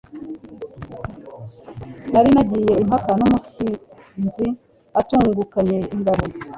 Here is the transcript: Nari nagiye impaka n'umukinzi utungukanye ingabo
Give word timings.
Nari 2.11 2.29
nagiye 2.35 2.71
impaka 2.83 3.11
n'umukinzi 3.19 4.47
utungukanye 4.99 5.77
ingabo 5.95 6.23